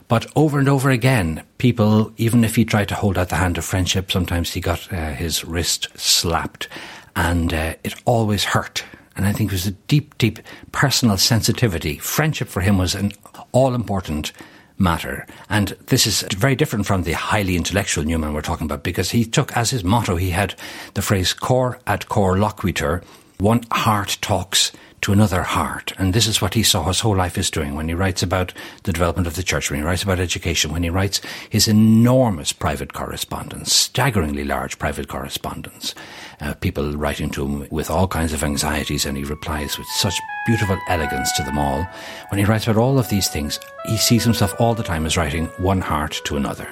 But 0.08 0.26
over 0.34 0.58
and 0.58 0.68
over 0.68 0.90
again, 0.90 1.42
people, 1.58 2.12
even 2.16 2.42
if 2.42 2.56
he 2.56 2.64
tried 2.64 2.88
to 2.88 2.94
hold 2.94 3.18
out 3.18 3.28
the 3.28 3.36
hand 3.36 3.58
of 3.58 3.64
friendship, 3.64 4.10
sometimes 4.10 4.52
he 4.52 4.60
got 4.60 4.90
uh, 4.90 5.12
his 5.12 5.44
wrist 5.44 5.88
slapped, 5.96 6.66
and 7.14 7.52
uh, 7.52 7.74
it 7.84 7.94
always 8.06 8.44
hurt. 8.44 8.84
And 9.16 9.26
I 9.26 9.32
think 9.32 9.50
it 9.50 9.54
was 9.54 9.66
a 9.66 9.72
deep, 9.72 10.16
deep 10.16 10.38
personal 10.72 11.18
sensitivity. 11.18 11.98
Friendship 11.98 12.48
for 12.48 12.62
him 12.62 12.78
was 12.78 12.94
an 12.94 13.12
all 13.52 13.74
important 13.74 14.32
matter. 14.78 15.26
And 15.48 15.68
this 15.86 16.06
is 16.06 16.24
very 16.36 16.56
different 16.56 16.86
from 16.86 17.02
the 17.02 17.12
highly 17.12 17.56
intellectual 17.56 18.04
Newman 18.04 18.32
we're 18.32 18.42
talking 18.42 18.66
about 18.66 18.82
because 18.82 19.10
he 19.10 19.24
took 19.24 19.56
as 19.56 19.70
his 19.70 19.84
motto, 19.84 20.16
he 20.16 20.30
had 20.30 20.54
the 20.94 21.02
phrase 21.02 21.32
cor 21.32 21.78
ad 21.86 22.08
cor 22.08 22.36
loquitur, 22.36 23.02
one 23.38 23.62
heart 23.70 24.18
talks 24.20 24.72
to 25.02 25.12
another 25.12 25.42
heart. 25.42 25.92
And 25.98 26.12
this 26.12 26.26
is 26.26 26.40
what 26.40 26.54
he 26.54 26.62
saw 26.62 26.84
his 26.84 27.00
whole 27.00 27.16
life 27.16 27.38
is 27.38 27.50
doing 27.50 27.74
when 27.74 27.88
he 27.88 27.94
writes 27.94 28.22
about 28.22 28.52
the 28.82 28.92
development 28.92 29.26
of 29.26 29.36
the 29.36 29.42
church, 29.42 29.70
when 29.70 29.80
he 29.80 29.86
writes 29.86 30.02
about 30.02 30.20
education, 30.20 30.72
when 30.72 30.82
he 30.82 30.90
writes 30.90 31.20
his 31.50 31.68
enormous 31.68 32.52
private 32.52 32.92
correspondence, 32.92 33.72
staggeringly 33.72 34.44
large 34.44 34.78
private 34.78 35.08
correspondence 35.08 35.94
uh, 36.40 36.54
people 36.54 36.92
writing 36.96 37.30
to 37.30 37.44
him 37.44 37.68
with 37.70 37.90
all 37.90 38.06
kinds 38.06 38.32
of 38.32 38.44
anxieties, 38.44 39.04
and 39.04 39.16
he 39.16 39.24
replies 39.24 39.78
with 39.78 39.86
such 39.88 40.14
beautiful 40.46 40.78
elegance 40.88 41.32
to 41.32 41.42
them 41.42 41.58
all. 41.58 41.86
When 42.30 42.38
he 42.38 42.44
writes 42.44 42.66
about 42.66 42.80
all 42.80 42.98
of 42.98 43.08
these 43.08 43.28
things, 43.28 43.58
he 43.86 43.96
sees 43.96 44.24
himself 44.24 44.54
all 44.60 44.74
the 44.74 44.82
time 44.82 45.06
as 45.06 45.16
writing 45.16 45.46
one 45.58 45.80
heart 45.80 46.20
to 46.24 46.36
another. 46.36 46.68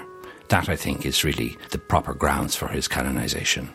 That, 0.49 0.69
I 0.69 0.77
think, 0.77 1.05
is 1.05 1.25
really 1.25 1.57
the 1.71 1.79
proper 1.79 2.15
grounds 2.15 2.55
for 2.55 2.69
his 2.69 2.87
canonization. 2.87 3.71